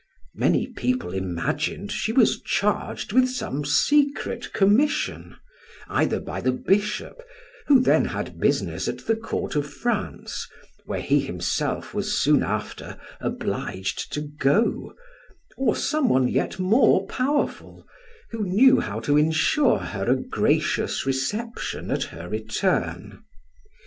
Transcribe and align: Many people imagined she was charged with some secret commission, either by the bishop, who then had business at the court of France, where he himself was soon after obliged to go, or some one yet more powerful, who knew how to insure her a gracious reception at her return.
Many 0.33 0.65
people 0.65 1.13
imagined 1.13 1.91
she 1.91 2.11
was 2.11 2.41
charged 2.41 3.13
with 3.13 3.29
some 3.29 3.63
secret 3.63 4.51
commission, 4.51 5.35
either 5.87 6.19
by 6.19 6.41
the 6.41 6.51
bishop, 6.51 7.21
who 7.67 7.79
then 7.79 8.05
had 8.05 8.39
business 8.39 8.87
at 8.87 9.05
the 9.05 9.15
court 9.15 9.55
of 9.55 9.71
France, 9.71 10.47
where 10.85 11.01
he 11.01 11.19
himself 11.19 11.93
was 11.93 12.17
soon 12.19 12.41
after 12.41 12.97
obliged 13.19 14.11
to 14.13 14.21
go, 14.21 14.95
or 15.55 15.75
some 15.75 16.09
one 16.09 16.27
yet 16.27 16.57
more 16.57 17.05
powerful, 17.05 17.85
who 18.31 18.43
knew 18.43 18.79
how 18.79 18.99
to 19.01 19.17
insure 19.17 19.77
her 19.77 20.09
a 20.09 20.15
gracious 20.15 21.05
reception 21.05 21.91
at 21.91 22.05
her 22.05 22.27
return. 22.27 23.23